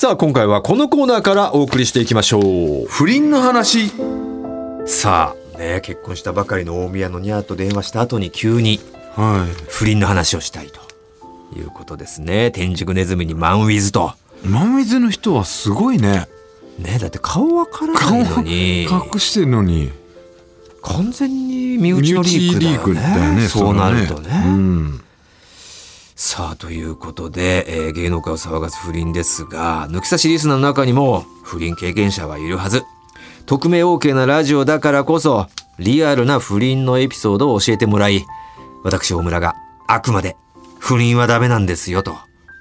[0.00, 2.86] さあ今回はこのコーナーからお送りしていきましょう。
[2.88, 3.92] 不倫の話。
[4.86, 8.80] さあね結婚したばかりの大宮のニャーと電話した後に急に
[9.14, 10.80] は不倫の話をしたいと。
[11.54, 12.50] いうことですね。
[12.50, 14.14] 天竺ネズミにマンウィズと。
[14.42, 16.28] いマンウィズの人はすごいね。
[16.78, 18.84] ねだって顔わからないのに。
[18.84, 19.92] 隠してるのに。
[20.80, 23.42] 完全に身内のリークだよね。
[23.42, 24.28] ねそうなるそとね。
[24.28, 25.04] れはうん
[26.22, 32.84] さあということで、えー芸能界を騒がす不倫ですが抜き差しリスナーの中にも不倫経験者はいるはず。
[33.46, 35.46] 匿名 OK なラジオだからこそ
[35.78, 38.26] リアルな不倫のエピソードを教えてもらい
[38.84, 39.54] 私大村が
[39.88, 40.36] あくまで
[40.78, 42.14] 不倫はダメなんですよと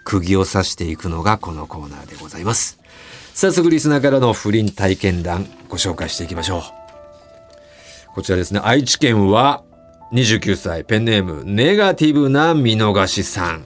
[0.05, 2.79] 釘を刺していくのがこのコーナーでございます。
[3.33, 6.61] 早速リスナーからの不倫体験談ご紹介していきましょう。
[8.15, 8.61] こちらですね。
[8.63, 9.63] 愛知県は
[10.11, 13.63] 29歳ペンネームネガティブな見逃しさん。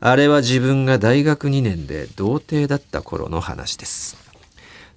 [0.00, 4.16] あれは自分が大学2年で童貞だった頃の話です。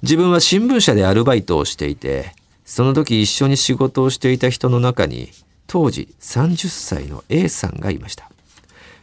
[0.02, 2.32] 自分は新聞社でアルバイトをしていて
[2.64, 5.32] その時一緒に仕事をしていた人の中に
[5.68, 8.32] 当時30歳の A さんがいました。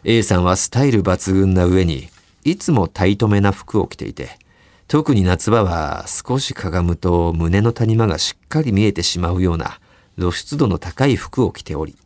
[0.04, 2.08] A さんはスタイル抜群な上に
[2.44, 4.30] いつもタイトめな服を着ていて
[4.88, 9.78] 特に夏場は少しかがむと胸の谷間がしっかり見えてしまうような
[10.18, 11.96] 露出度の高い服を着ており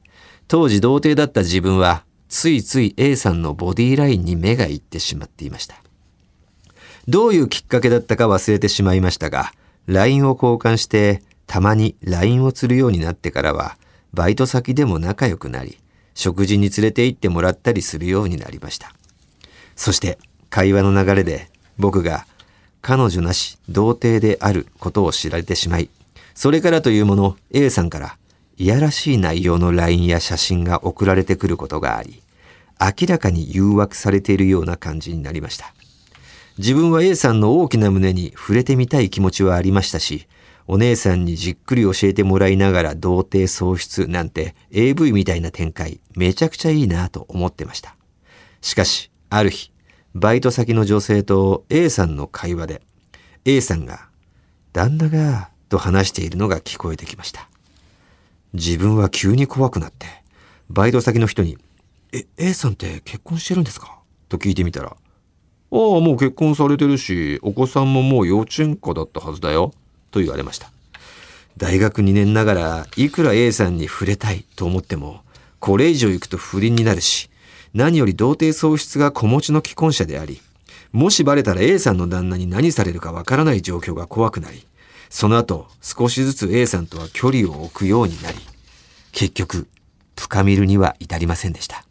[0.48, 5.76] 当時童貞だった自分はついつい A さんのボディラインに目がいってしまっていました。
[7.06, 9.52] どういうきっかけだったか忘れてしまいましたが
[9.86, 13.76] LINE を交換してたまに LINE を釣るようになってからは
[14.14, 15.78] バイト先でも仲良くなり
[16.14, 18.92] 食事に連れて行ってもらったりするようになりました。
[19.76, 20.18] そして
[20.50, 22.26] 会話の流れで僕が
[22.80, 25.90] 彼女なし童貞であることを知られてしまい
[26.34, 28.18] それからというもの A さんから
[28.56, 32.22] いやらしい内容の LINE や写真が送られてくることがあり
[32.80, 35.72] 明らかに誘惑されているような感じになりました。
[36.58, 40.28] 自分は A さんの大きな胸に触れてみたい気持ちはありましたし
[40.68, 47.96] お姉さんにじっくり教えてもらいながら童貞喪失なんて AV みたいな展開めちゃくちゃいいなと思ってました。
[48.60, 49.72] しかしある日
[50.14, 52.82] バイト先の女性と A さんの会話で
[53.44, 54.08] A さんが
[54.72, 57.48] 「旦那が」と話しているのが聞こえてきました
[58.52, 60.06] 自分は急に怖くなって
[60.70, 61.58] バイト先の人に
[62.12, 63.98] 「え A さんって結婚してるんですか?」
[64.28, 64.96] と聞いてみたら「あ
[65.70, 69.72] あもう結婚されてるしお子さんももう幼稚園科だったはずだよ」
[70.10, 70.70] と言われました
[71.56, 75.22] 大学2年ながらいくら A さんに触れたいと思っても
[75.60, 77.30] これ以上行くと不倫になるし
[77.74, 80.40] 何より童貞喪失が子持ちの既婚者であり
[80.92, 84.64] もしバレたら A さんの旦那に何されるかわからない状況が怖くなり
[85.14, 88.38] その後少しずつ A さんとは距離を置くようになり
[89.12, 89.68] 結局
[90.18, 91.84] 深みるには至りませんでした。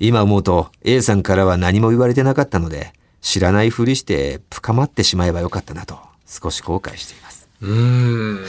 [0.00, 7.46] 今思うと A さんからは何も言われてなかったので知らないふりして深まってしまえばよかったなと少し後悔しています。
[7.60, 8.44] うーん。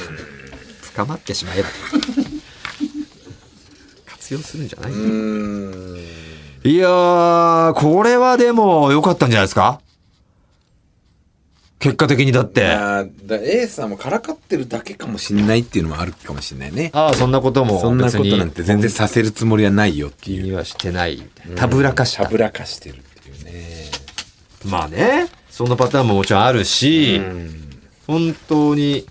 [0.82, 1.68] 深まってしまえば
[4.08, 4.92] 活用するんじゃない
[6.72, 9.82] いやーこれはでも良かったんじゃないですか？
[11.80, 12.62] 結果的にだって。
[12.62, 16.92] いやーだ A さんもからかってるだけかもしんないっていうのもあるかもしれないね。
[16.94, 17.80] ああそんなことも。
[17.80, 20.44] そんなことなんて全然させるつもりはないよっていう。
[20.44, 22.24] 気にはしてないみたぶらかした。
[22.24, 23.92] たぶらかしてるっていうね。
[24.66, 25.30] まあね。
[25.50, 27.80] そのパターンももちろんあるし、うん。
[28.08, 29.06] 本当に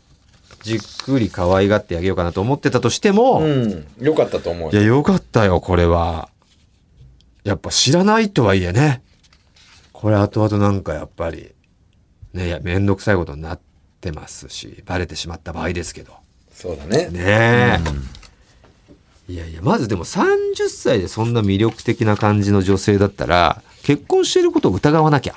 [0.62, 3.87] じっくり可愛がってあげようかなと思ってたとしても、うん。
[4.00, 6.29] よかったと思ういやよかったよこれは。
[7.45, 9.03] やっぱ知らないとはいえね。
[9.93, 11.53] これ後々なんかやっぱり
[12.38, 13.60] ねいや面倒くさいことになっ
[14.00, 16.12] てますしバレてしまった場合ですけど。
[16.53, 17.09] そうだね。
[17.10, 17.81] ね
[19.28, 25.37] え、いやいやまずでも30歳でそんな魅力的な感じの女性だったら結婚してることを疑わなきゃ。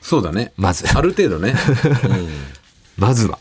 [0.00, 0.52] そうだね。
[0.56, 0.86] まず。
[0.96, 1.54] ある程度ね、
[2.96, 3.38] まずは。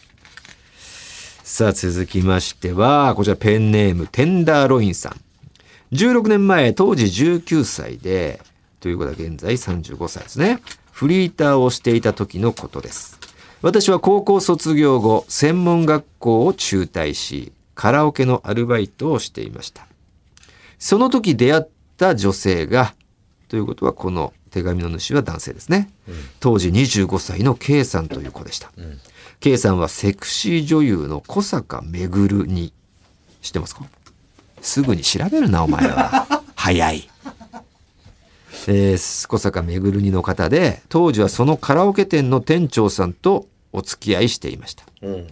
[1.44, 5.96] さあ続きましては、こちらペンネームテンダーロインさん。
[5.96, 8.42] 16年前、当時19歳で、
[8.80, 10.62] ということは現在35歳ですね。
[11.00, 13.18] フリーターをしていた時のことです。
[13.62, 19.88] 私は高校卒業後、専門学校を中退し、カラオケのアルバイトをしていました。
[20.78, 21.64] その時出会っ
[21.96, 22.94] た女性が、
[23.48, 25.90] ということはこの手紙の主は男性ですね。
[26.42, 28.70] 当時25歳の K さんという子でした。
[29.40, 32.74] K さんはセクシー女優の小坂めぐるに
[33.42, 33.86] 知ってますか？
[34.62, 37.09] すぐに調べるなお前は 早い、
[38.70, 45.28] えー小坂めぐるにの方で当時はそのカラオケ店の店長さんとお付き合いしていましたうん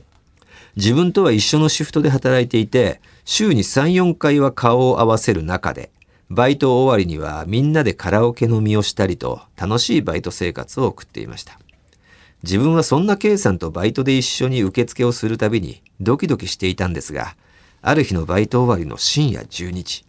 [0.76, 5.90] 自分とは一緒のシフトで働いていて週に34回は顔を合わせる中で
[6.30, 11.58] バイト終わりにはみんなでカラオケ飲みをしたりと楽しいバイト生活を送っていました。
[12.44, 17.36] 自分はそんな K さんとバイトで一緒に受付をするたびにドキドキしていたんですが、
[17.82, 20.06] ある日のバイト終わりの深夜12時、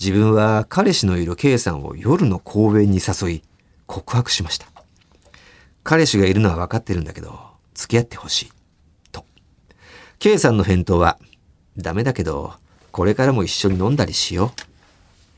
[0.00, 3.42] 自分は彼氏のいる K さんを夜の公園に誘い、
[3.86, 4.66] 告白しました。
[5.84, 7.38] 彼氏がいるのは分かってるんだけど、
[7.74, 8.52] 付き合ってほしい。
[9.12, 9.26] と。
[10.18, 11.18] K さんの返答は、
[11.76, 12.54] ダメだけど、
[12.92, 14.54] これからも一緒に飲んだりしよ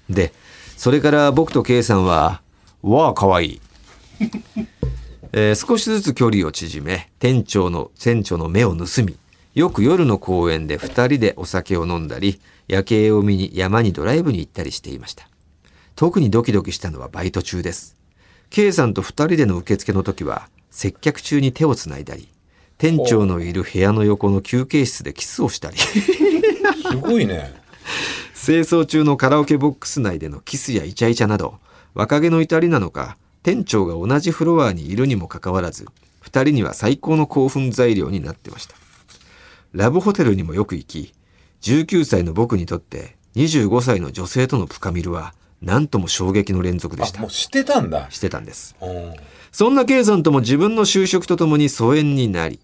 [0.09, 0.15] う。
[0.15, 0.33] で、
[0.77, 2.41] それから僕と K さんは、
[2.83, 3.61] わあ、かわいい。
[5.33, 9.17] えー少しずつ距離を縮め、店長の、店長の目を盗み、
[9.55, 15.29] よく夜の公園で二人でお酒を飲んだり、夜景を見に山にドライブに行ったりしていました。
[15.97, 17.97] 特にドキドキしたのはバイト中です。
[18.51, 22.29] K さんと二人での受付の時は、接客中に手をつないだり、
[22.79, 27.63] 店長のいる部屋の横の休憩室でキスをしたり、すごいね。
[28.45, 31.61] 清掃中のカラオケボックス内でのキスやイチャイチャなど
[31.95, 35.87] 若気の至りなのか店長が同じフロアにいるにもかかわらず
[36.21, 38.75] 二人には最高の興奮材料になってました
[39.73, 41.15] ラブホテルにもよく行き
[41.63, 45.33] 19歳の僕にとって25歳の女性との深みるは
[45.63, 48.11] 何とも衝撃の連続でし、たあもうしてたんだ。
[48.11, 49.15] してたんですうん。
[49.53, 52.59] そんな K さんとも自分の就職とともに疎遠になり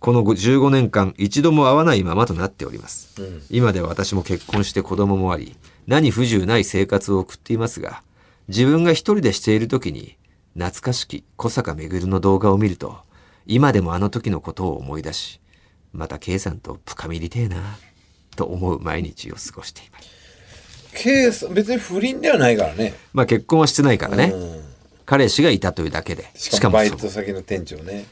[0.00, 3.42] この15年間一度も会わないままとなっておりますうん。
[3.50, 5.54] 今では私も結婚して子供もあり
[5.86, 8.02] 何不自由ない生活を送っていますが
[8.48, 10.16] 自分が一人でしている時に
[10.54, 12.98] 懐かしき小坂めぐの動画を見ると
[13.46, 15.40] 今でもあの時のことを思い出し
[15.92, 17.76] また K さんと深みりてえな
[18.40, 20.08] と思う毎日を過ごしています
[20.94, 22.94] K さん、別に不倫ではないからね。
[23.12, 24.64] まあ結婚はしてないからね、うん。
[25.04, 28.06] 彼氏がいたというだけでしかもバイト先の店長ね。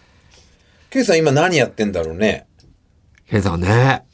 [0.90, 2.46] K さん今何やってんだろうね。
[3.28, 4.04] K さんね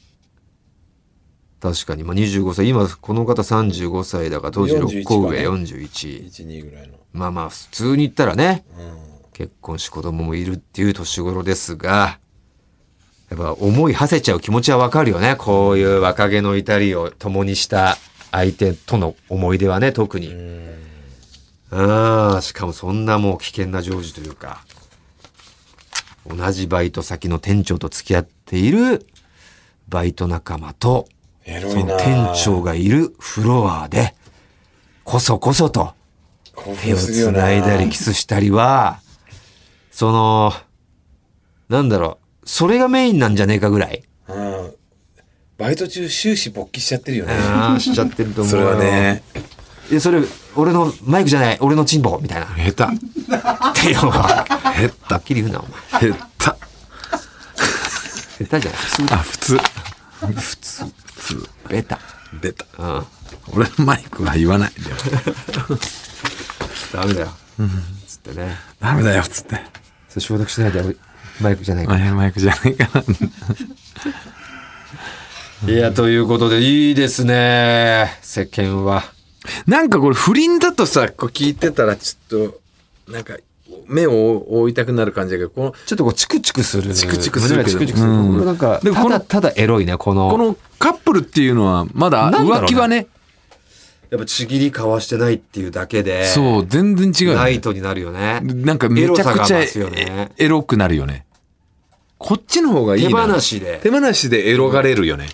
[1.59, 6.95] 確かに、まあ、25歳今この方35歳だから当時6個上41 41 1、2ぐらいの。
[7.13, 8.97] まあまあ普通に言ったらねうん。
[9.33, 12.19] 結婚し子供もいるっていう年頃ですが
[13.29, 15.35] やっぱ思い馳せちゃう気持ちはわかるよね。
[15.37, 17.97] こういう若気の至りを共にした
[18.31, 20.33] 相手との思い出はね特に。
[21.71, 22.41] うん。
[22.41, 24.63] しかもそんなもう危険な常時というか。
[26.27, 29.05] 同じバイト先の店長と付き合っている
[29.89, 31.07] バイト仲間と
[31.45, 34.15] その店長がいるフロアで
[35.03, 35.93] こそこそと
[36.55, 39.01] 興手をつ奮するよなないだりキスしたりは、
[39.91, 40.53] その、
[41.69, 44.03] なんだろう、それがメインなんじゃねえかぐらい。
[44.29, 44.75] うん。
[45.57, 47.33] バイト中終始勃起しちゃってるよね。
[47.33, 48.71] ああ、しちゃってると思うよ。
[48.71, 49.23] それはね。
[49.89, 50.21] いや、それ、
[50.55, 52.45] 俺のマイクじゃない、俺のチンポみたいな。
[52.45, 52.91] っ下
[53.73, 54.45] ていうのは、
[54.75, 54.89] 手。
[54.89, 56.11] 下はっきり言うな、お前。
[56.11, 56.19] 手。
[56.39, 56.51] 下
[58.37, 58.45] 手。
[58.45, 59.13] 下手じゃない、普通だ。
[59.13, 59.57] あ、普通。
[59.57, 60.83] 普通。
[60.85, 60.91] 普
[61.21, 61.49] 通。
[61.69, 61.99] ベタ。
[62.41, 62.65] 出た。
[62.77, 63.05] うん。
[63.53, 64.71] 俺のマイクは言わない。
[66.93, 67.27] ダメだよ。
[68.07, 68.57] つってね。
[68.79, 69.55] ダメだよ、つって。
[70.09, 70.95] それ消毒しないで、俺
[71.41, 72.13] マイクじゃないから。
[72.13, 73.03] マイクじゃないかな。
[75.73, 78.17] いや、ということで、いいですね。
[78.21, 79.03] 世間は。
[79.67, 83.37] なんかこれ不倫だとさ、こう聞いてたらちょっと、なんか、
[83.87, 86.93] 目を覆いたくなる感じだけど、この、ちょっとこう、チクチクする。
[86.93, 88.45] チクチクするチクチクする。
[88.45, 90.29] なんか、でもこのただただエロいね、この。
[90.29, 93.07] このカップルっていうのは、まだ浮気はね、
[94.09, 98.39] やっぱちぎり交わしてないっていうだけで、そう、全然違うよね、ナイトになるよね。
[98.41, 99.61] なんかめちゃくちゃ
[100.37, 101.24] エロくなるよね。
[102.27, 103.27] こっちの方がいい手な。
[103.27, 105.27] 放しで手放しでエロがれるよね。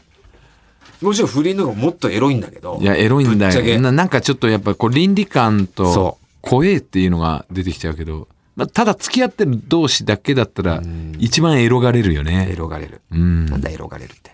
[1.01, 2.79] もちろん不倫の方がもっとエロいんだけど。
[2.81, 3.79] いや、エロいんだぶっちゃけよ。
[3.79, 10.83] ななんかちょっとやっぱこう倫理観とそ怖えっていうのが出てきちゃうけど、まあ、ただ付き合ってる同士だけだったら
[11.17, 12.53] 一番エロがれるよエね。
[12.57, 12.99] ロがれる。
[13.09, 14.31] うんなんだエロがれるって。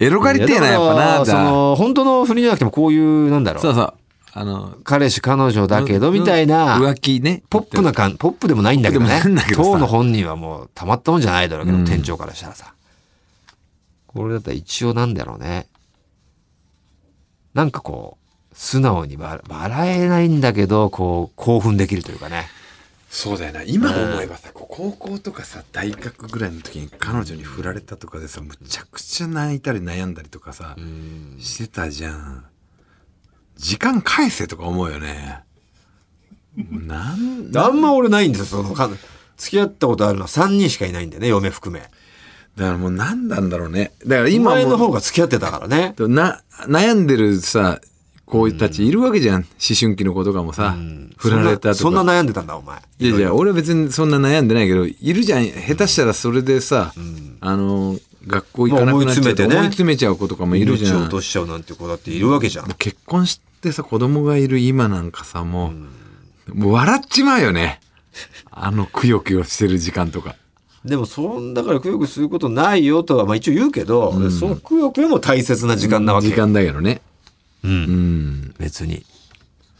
[0.04, 0.94] エロがりてえな、やっぱな。
[0.94, 3.62] いだからそだの、本当の不倫じゃなくてもこういう、なんだろう。
[3.62, 3.94] そうそう。
[4.36, 7.44] あの、彼氏彼女だけど、みたいな、浮気ね。
[7.50, 9.22] ポップな感、ポップでもないんだけどね
[9.54, 12.74] 当の本人はもうたまったもんじゃないだろうけど、うん店長からしたらさ。
[14.08, 15.68] これだったら一応なんだろうね。
[17.54, 22.48] なんかこう、素直に笑笑えないんだけど、こう、興奮できるというかね。
[23.10, 23.62] そうだよな。
[23.62, 32.44] 今思えばさ、こう高校とかさ、大学ぐらいの時に彼女に振られたとかでさ、むちゃくちゃ泣いたり悩んだりとかさ、うんしてたじゃん。
[33.56, 35.40] 時間返せとか思うよね。
[36.56, 38.88] なんあんま俺ないんですよ、その、か
[39.36, 41.80] 付き合ったことあるのは3人しかいないんだよね、嫁含め。
[42.56, 43.92] だからもう何なんだろうね。
[44.06, 45.94] だから今の今も方が付き合ってたからね。
[45.98, 47.80] な悩んでるさ、
[48.26, 49.36] 子たちいるわけじゃん。
[49.36, 49.44] 思
[49.78, 50.76] 春期の子とかもさ、
[51.16, 51.74] 振られたとか。
[51.74, 52.80] そんな悩んでたんだ、お前。
[52.98, 55.46] いやいや、俺は別にそんな悩んでないけど、いるじゃん。
[55.46, 56.94] 下手したらそれでさ、
[57.40, 59.54] あの、学校行かなくなっちゃうとまあ思い詰めてね。
[59.54, 61.02] 思い詰めちゃう子とかもいるじゃん。
[61.02, 62.72] 落としちゃうなんて子だっているわけじゃん。
[62.78, 65.72] 結婚してさ子供がいる今なんかさも
[66.48, 67.80] う,、もう笑っちまうよね。
[68.50, 70.36] あのくよくよしてる時間とか。
[70.84, 76.28] でもそんだからくよくよすることないよとはまあ一応言うけど、そのくよくよも大切な時間なわけ。
[76.28, 77.00] 時間だけどね。
[77.62, 77.70] うん。
[77.70, 78.54] うん。
[78.58, 79.04] 別に。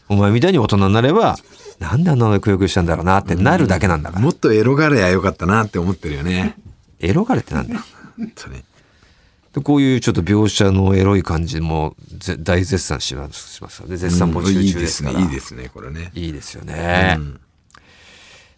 [0.09, 1.35] お前みたいに大人になれば
[1.79, 6.55] なんであんなのくよくよしたんだろうなってなるだけなんだから、もっとエロがれやよかったなって思ってるよね。
[6.99, 7.81] エロガレってなんだよ
[8.17, 8.63] 本当に。
[9.53, 16.11] でこういうちょっと描写のエロい感じもぜ大絶賛しますしますので絶賛募集いいで中ですすから、ねいいですねこれね。
[16.13, 17.17] いいですよね、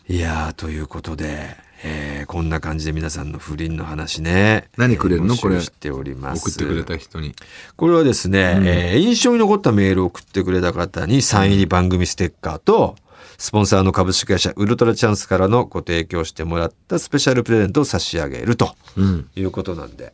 [0.09, 5.37] いやーということで、えーこんな感じで皆さんの不倫の話ね何くれるの？
[5.37, 5.61] これ。
[5.61, 6.49] しております。
[6.49, 7.35] 送ってくれた人に。
[7.75, 12.95] これはですね、えー印象に残ったメールを送ってくれた方にサイン入り番組ステッカーと、
[13.37, 20.13] スポンサーの株式会社ウルトラチャンスからのご提供してもらったスペシャルプレゼントを差し上げるとうんいうことなんで、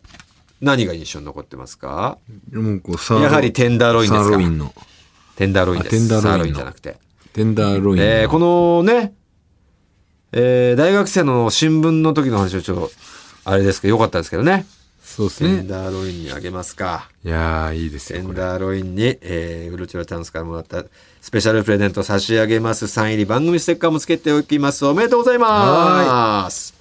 [0.62, 2.18] 何が印象に残ってますか？
[2.52, 2.60] や
[3.32, 4.38] はりテンダーロインですか？
[5.36, 5.96] テンダーロインです。
[5.96, 6.98] あテンダーロインのサーロインじゃなくて。
[7.34, 9.14] テンダーロインの、えーこのね、
[10.34, 12.92] えー大学生の新聞の時の話をちょっと、
[13.46, 14.66] あれですけど、よかったですけどね。
[15.04, 17.10] そうですテンねダーロインにあげますか。
[17.24, 20.86] いやーいいですテンダーロインに、えーウルトラチャンスからもらった
[21.22, 22.88] スペシャルプレゼント差し上げます。
[22.88, 24.86] サイン入り番組ステッカーもつけておきます。
[24.86, 26.74] おめでとうございます。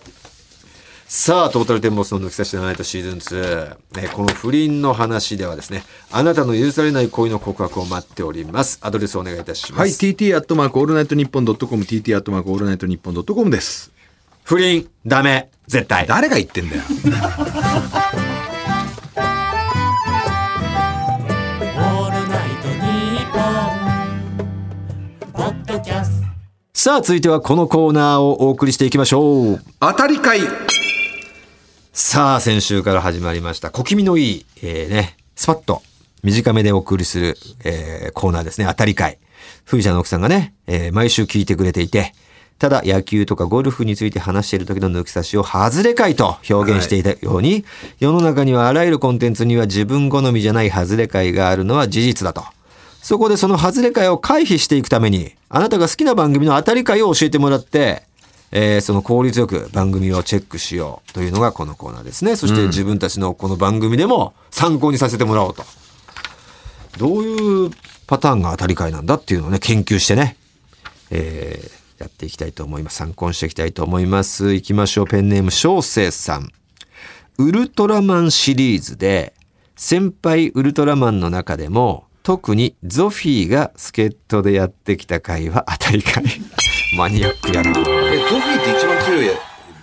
[1.07, 8.79] さあ、トータルテンボスの抜き差しならナイトシーズン2、えーこの不倫の話ではですね、あなたの許されない恋の告白を待っております。
[8.81, 9.81] アドレスお願いいたします。
[9.81, 13.93] はい TT アットマークオールナイトニッポンドットコム TT アットマークオールナイトニッポンドットコムです
[14.45, 16.07] 不倫、ダメ、絶対。
[16.07, 26.27] 誰が言ってんだよオールナイトニッポン」ポッドキャスト
[26.75, 29.63] さあ、続いてはこのコーナーをお送りしていきましょう。
[29.81, 30.41] 当たり会
[31.95, 35.81] さあ、先週から始まりました、小気味のいい、えーね、スパッと
[36.23, 39.19] 短めでお送りする、えーコーナーですね、当たり会。
[39.65, 42.13] 風車の奥さんがね、えー毎週聞いてくれていて、
[42.63, 47.65] ただ野球とかゴルフについて話している時の抜き差しを外れ会と表現していたように、
[47.99, 52.45] 世の中にはあらゆるコンテンツには自分好みじゃない外れ会があるのは事実だと。
[53.03, 58.05] そこでその外れ会を回避していくために、あなたが好きな番組の当たり会を教えてもらって、
[58.53, 62.37] えーその効率よく番組をチェックしようというのがこのコーナーですね。
[62.37, 65.65] そして自分たちのこの番組でも参考にさせてもらおうと。
[66.97, 67.71] どういう
[68.07, 70.37] パターンが当たり会なんだっていうのをね、研究してね、
[71.11, 72.97] えーやっていきたいと思います。
[72.97, 74.53] 参考にしていきたいと思います。
[74.55, 75.07] いきましょう。
[75.07, 76.51] ペンネーム、小生さん。
[77.39, 79.33] ウルトラマンシリーズで、
[79.77, 86.23] 先輩ウルトラマンの中でも、特にゾフィーが助っ人でやってきた回は当たり会。
[86.97, 87.71] マニアックやな。
[87.71, 89.27] えゾフィーって一番強い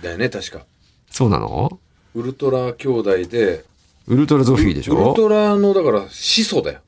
[0.02, 0.64] だよね確か
[1.10, 1.78] そうなの？
[2.14, 3.64] ウルトラ兄弟で
[4.06, 6.80] ウルトラゾフィーでしウルょトラのだから始祖だよ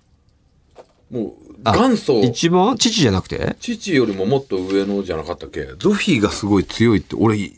[1.12, 2.76] もうあ元祖一番？
[2.76, 3.54] 父じゃなくて？
[3.60, 5.64] 父よりももっと上のじゃなかったっけ？
[5.78, 7.52] ゾフィーがすごい強いって俺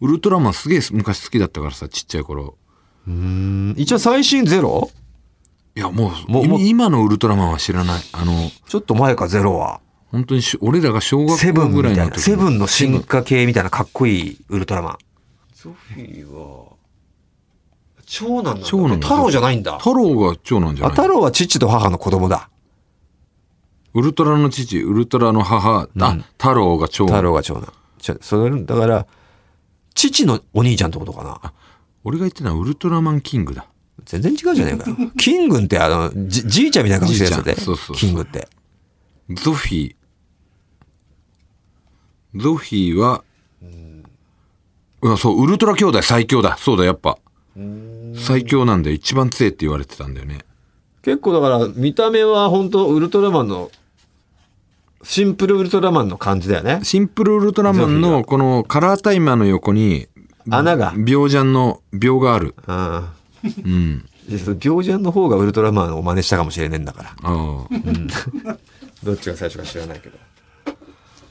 [0.00, 2.56] ウルトラマンすげえ昔好きだったからさちっちゃい頃
[3.08, 4.90] うん一応最新ゼロ？
[5.74, 8.32] いやもうもう今のウルトラマンは知らないあの
[8.68, 9.80] ちょっと前かゼロは。
[10.12, 11.68] 本当にし俺らが小学セブ校。
[11.68, 14.98] ぐらいの時セブンの進化系みたいなかっこいいウルトラマン。
[15.54, 16.72] ゾフィーは、
[18.06, 18.66] 長男なんだ。
[18.66, 19.78] 長男太郎じゃないんだ。
[19.78, 22.50] 太郎が長男じゃあ、ない太郎は父と母の子供だ。
[23.94, 27.72] ウルトラの父ウルトラの母、あ太郎が長太男郎が長男。
[27.98, 29.06] ちょそれ、だから、
[29.94, 31.52] 父のお兄ちゃんってことかな。
[32.04, 33.66] 俺が言ってるのはウルトラマンキングだ。
[34.04, 34.96] 全然違うじゃねえかよ。
[35.18, 37.54] キングってあの、じじいちゃんみたいな顔してるやつで。
[37.54, 37.72] じいちゃん。
[37.72, 37.96] そうそうそう。
[37.96, 38.48] キングって。
[39.30, 39.94] ゾフィー。
[42.36, 43.24] ゾフィーは、
[45.02, 46.56] うん、そうウルトラ兄弟最強だ。
[46.58, 47.18] そうだやっぱ。
[48.14, 50.38] 最強なんで一番強いって言われてたんだよね。
[51.02, 53.70] 結構だから、見た目は本当ウルトラマンの、
[55.02, 56.80] シンプルウルトラマンの感じだよね。
[56.82, 60.08] シンプルウルトラマンのこのカラータイマーの横に
[60.50, 60.92] 穴が。
[60.96, 63.08] 秒ジャンの秒があるうん。
[63.64, 67.10] うんいやその病ジャンの方がウルトラマンを真似したかもしれねえんだから。
[67.22, 67.66] あ
[68.44, 68.56] あ
[69.02, 70.18] どっちが最初か知らないけど。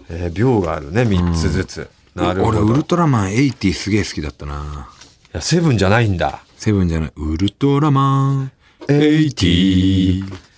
[0.10, 1.90] えー、秒があるね、3つずつ。
[2.16, 2.60] なるほど。
[2.60, 4.90] 俺ウルいトラマン80すげえ好きだったな
[5.32, 6.42] や、セブンじゃないんだ。
[6.58, 8.52] セブンじゃないウルトラマン
[8.88, 10.49] 80。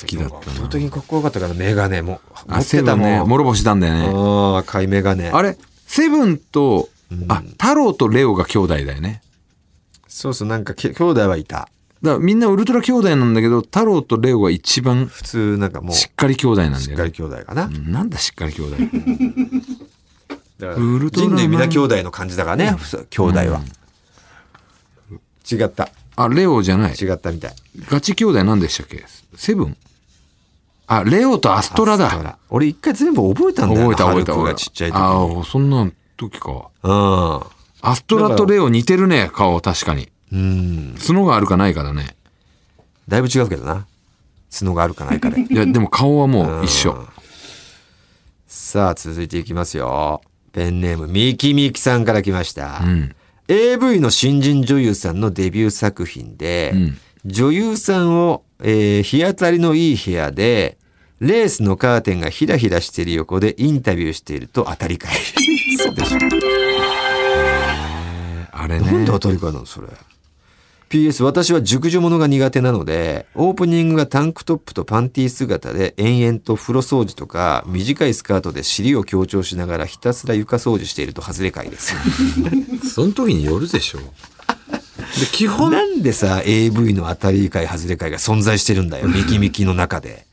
[0.00, 2.20] 好きだった圧倒な的にかっこよかったから、メガネも。
[2.46, 3.08] 持あってたもん。
[3.08, 5.28] ね諸星なんだよねああ、赤いメガネ。
[5.28, 6.88] あれセブンと、
[7.28, 9.22] あ太郎とレオが兄弟だよね
[10.06, 11.68] そうそう、なんかけ兄弟はいた。
[12.02, 17.64] だからみんなウルトラ兄弟なんだけど太郎とレオが一番普通、なんかもう、ししっかり兄弟なんだっかりよね兄弟かな。
[17.64, 18.76] うんなんだしっかり兄弟
[20.58, 23.62] だからウルトラマン人類皆兄弟の感じだからね、ふさ兄弟は。
[25.50, 25.88] 違った。
[26.16, 26.94] あ、レオじゃない。
[26.94, 27.54] 違ったみたい。
[27.88, 29.04] ガチ兄弟何でしたっけ？
[29.36, 29.76] セブン
[30.88, 32.08] あ、レオとアストラだ。
[32.08, 33.94] ラ俺一回全部覚えたんだよな。
[33.94, 34.52] 覚えた覚えた覚えた。
[34.52, 35.02] がちっちゃい時に。
[35.02, 36.70] ああ、そんな時か。
[36.82, 37.40] うん。
[37.80, 40.08] アストラとレオ似てるね、顔、確かに。
[40.32, 40.94] うん。
[41.06, 42.16] 角があるかないかだね。
[43.06, 43.86] だいぶ違うけどな。
[44.50, 45.42] 角があるかないかで。
[45.48, 47.06] いや、でも顔はもう一緒。
[48.46, 50.22] さあ、続いていきますよ。
[50.52, 52.80] ペンネーム、ミキミキさんから来ました。
[52.82, 53.14] うん。
[53.46, 60.78] AV の新人女優さんのデビュー作品で、うん女優さんを、えー日当たりのいい部屋で、
[61.20, 65.12] レースのカーテンがひらひらしている横でインタビューしていると当たり会。
[65.78, 66.18] そうでしょ。
[68.52, 69.12] あれねなんで。
[69.12, 69.88] 当たり会なのそれ。
[70.88, 81.94] PS 私は熟女ものが苦手なのでオープニングがタンクトップとパンティー姿で延々と風呂掃除とか短いスカートで尻を強調しながらひたすら床掃除していると外れ会です
[82.88, 83.98] その時によるでしょ。
[85.20, 90.26] で、基本、なんでさ AV の当たり会外れ会が存在してるんだよミキミキの中で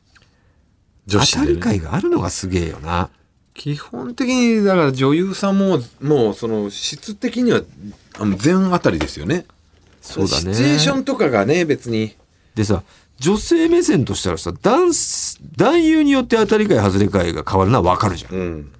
[1.07, 3.09] 当女子でね、たり会があるのがすげえよな
[3.53, 7.61] 基本的に、だから女優さんも、もうその質的には、
[8.19, 9.45] あの全当たりですよね。
[10.01, 12.15] そうだねシチュエーションとかがね、別に。
[12.53, 12.83] でさ
[13.17, 18.71] 女性目線としたらさ男子男優によって当たり会外れ会が変わるのは分かるじゃんうん。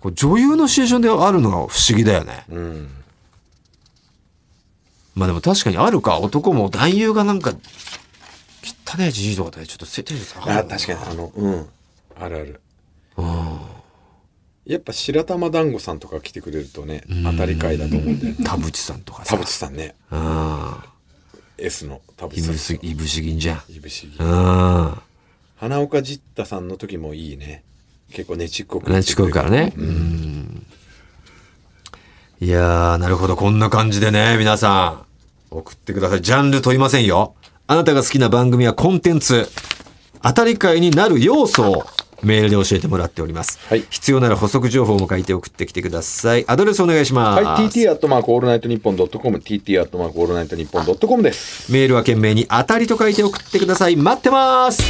[0.00, 2.88] こう女優のシチュエーションであるのが不思議だよねうん。
[5.16, 11.66] まあでも確かにあるか男も男優がなんか汚ねえじじいとかでちょっとテンション下があ、る確かに、あの、うん。
[12.20, 12.60] あるある。
[14.66, 18.44] やっぱ白玉団子さんとか来てくれるとね、当たり会だと思うんだよね。
[18.44, 19.94] 田淵さんとかさ田淵さんね。
[20.10, 20.74] うん
[21.58, 24.22] S の田い淵さんいぶし銀じゃんいぶしぎう。
[24.22, 25.00] ん
[25.56, 27.62] 花岡ジッタさんの時もいいね。
[28.10, 28.90] 結構ねちっこく。
[28.90, 30.66] ねちこいからねうん
[32.40, 33.36] いやーなるほど。
[33.36, 35.06] こんな感じでね皆さん。
[35.50, 36.22] 送ってください。
[36.22, 37.34] ジャンル問いませんよ。
[37.66, 39.48] あなたが好きな番組はコンテンツ
[40.22, 41.84] 当たり回になる要素を
[42.22, 43.84] メールで教えてもらっております、はい。
[43.90, 46.44] 必要なら補足情報も書いて送ってきてください。
[46.46, 51.70] アドレスお願いします、はい、TT アットマークオールナイトニッポンドットコム、TT アットマークオールナイトニッポンドットコムです。
[51.72, 53.96] メールは懸命に当たりと書いて送ってください。
[53.96, 54.82] 待ってます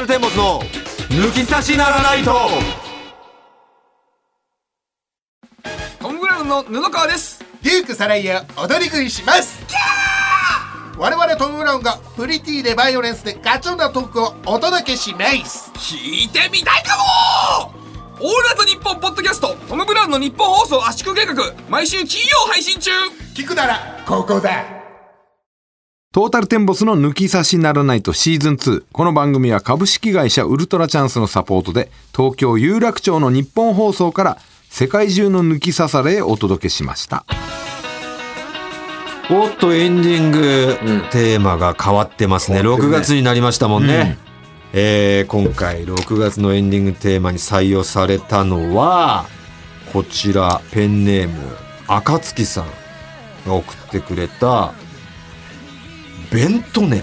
[0.00, 0.62] ルテンボスの
[1.10, 2.32] 抜き差しならないと。
[5.98, 7.44] トム・ブラウンの布川です。
[7.62, 9.60] デュークサライヤ踊り食いします。
[10.96, 15.70] 我々トム・ブラウンがプリティでバイオレンスでガチョンなトークをお届けします。
[15.74, 16.96] 聞いてみたいか
[17.66, 17.74] も！
[18.20, 21.34] オールナイトニッポンポッドキャストトム・ブラウンの日本放送圧縮計画
[21.68, 22.90] 毎週金曜配信中。
[23.34, 24.79] 聞くならここだ
[26.12, 28.82] トータルテンボスの抜き差しならナイトシーズン2。
[28.90, 37.24] この番組は株式会社ウルトラチャンスのサポートで、東京有楽町の日本放送から世界中の抜き差されへお届けしました。
[39.30, 40.76] おっとエンディング
[41.12, 42.90] テーマが変わってますね、6ね。
[42.90, 44.18] 月になりましたもんね、
[44.72, 49.26] えー今回6月のエンディングテーマに採用されたのは
[49.92, 51.40] こちらペンネーム
[51.86, 52.64] 暁さん
[53.46, 54.72] が送ってくれた
[56.30, 57.02] 「ベントネ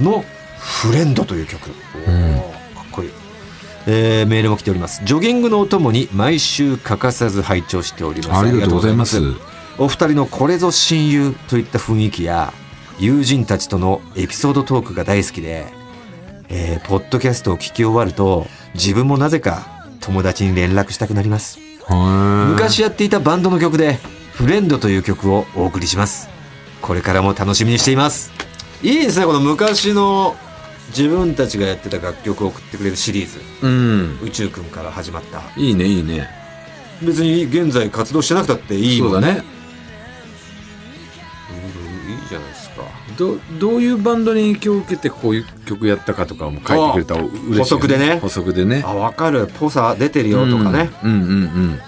[0.00, 0.24] ロ」の
[0.58, 1.70] 「フレンド」という曲、
[2.06, 2.36] おー
[2.74, 3.10] かっこいい。
[3.86, 5.02] えーメールも来ております。
[5.04, 8.40] ジョギングのお供に毎週欠かさず拝聴しております。
[8.40, 9.20] ありがとうございます。
[9.78, 12.52] お二人のこれぞ親友といった雰囲気や
[12.98, 15.66] 友人たちとのエピソードトークが大好きで、
[16.48, 19.66] えーポッドキャストを聞き終わると自分もなぜか
[20.00, 21.58] 友達に連絡したくなります。
[22.48, 23.98] 昔やっていたバンドの曲で
[24.32, 26.30] 「フレンド」という曲をお送りします
[26.84, 28.30] これからも楽しみにしています
[28.82, 30.36] いいですねこの昔の
[30.88, 34.18] 自分たちがやってた楽曲を送ってくれるシリーズうん。
[34.22, 36.28] 宇宙くんから始まったいいね、いいね。
[37.02, 39.44] 別に現在活動してなくたっていいもんねそうだね。
[42.06, 42.82] うんいいじゃないですか
[43.16, 47.58] どどういうバンドに影響を受けてこういう曲やったかとかも書いてくれたら嬉しいよ、ね。
[47.60, 48.82] 補足でね補足でね。
[48.84, 51.30] あ分かるぽさ出てるよとかねうんうんうん。
[51.30, 51.80] うん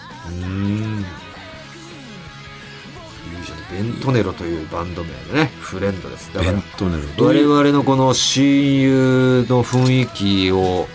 [4.07, 7.03] トネロというバンド名でねフレンドですだからベントネロ。
[7.17, 10.87] どう我々のこの親友の雰囲気を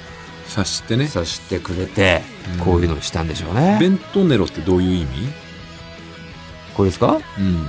[0.47, 1.07] 察してね。
[1.07, 2.21] さしてくれて
[2.63, 5.07] こういうのにしたんでしょうね、ベントネロってどういう意味？
[6.73, 7.19] これですか？
[7.37, 7.67] うん。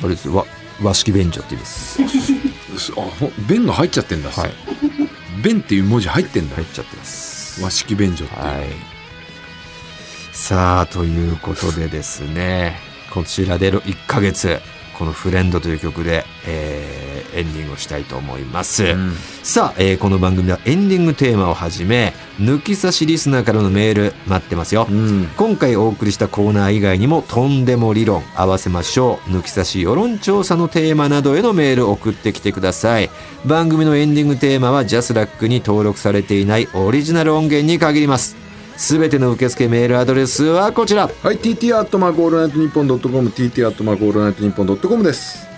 [0.00, 0.44] あれです和
[0.82, 1.66] 和式便所って意味で
[2.78, 4.30] す あ、ほ弁が入っちゃってんだ。
[4.30, 4.52] はい。
[5.42, 6.64] 弁っていう文字入ってんだ入。
[6.64, 8.40] っちゃってます和式便所っていう。
[8.42, 8.66] はい。
[10.32, 12.78] さあ、ということでですね、
[13.10, 14.60] こちらで1ヶ月、
[14.98, 18.96] この「フレンド」という曲で、えーエンディングをしたいと思います、
[19.42, 25.28] さあ、えーこの番組ではエンディングテーマをはじめ抜き差しリスナーからのメール待ってますよ、ん。
[25.36, 33.10] 今回お送りしたコーナー以外にもとんでも理論合わせましょう抜き差し世論調査のテーマなどへのメールを送ってきてください。
[33.44, 38.47] 番組のエンディングテーマはジャスラックに登録されていないオリジナル音源に限ります
[38.78, 41.08] すべての受付メールアドレスはこちら。
[41.08, 45.48] はい TT アットマークオールナイトニッポンドットコム TT アットマークオールナイトニッポンドットコムです。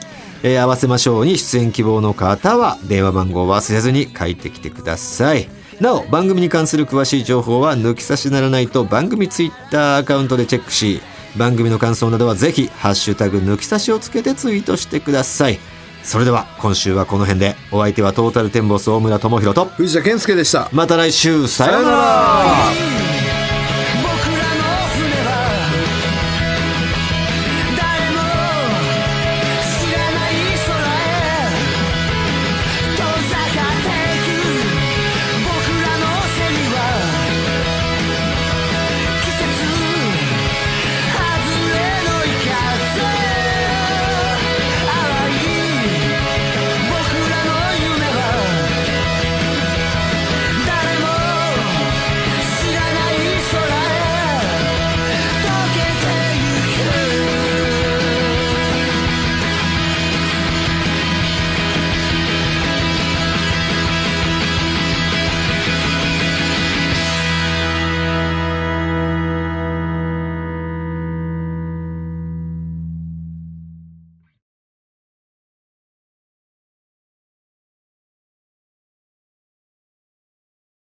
[0.43, 5.49] えー合わせましょうに出演希望の方は電話番号を忘れずに書いてきてください。
[5.81, 11.03] なお番組に関する詳しい情報は抜き差しならないと番組ツイッターアカウントでチェックし
[11.37, 15.59] 番組の感想などはぜひハッシュタグ抜き差しをつけてツイートしてください
[16.03, 17.57] それでは今週はこの辺で。
[17.71, 19.65] お相手はトータルテンボス大村朋宏と。
[19.67, 20.69] 藤田憲右でした。
[20.73, 21.47] また来週。
[21.49, 23.20] さようなら